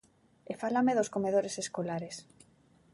[0.51, 2.15] E fálame dos comedores escolares.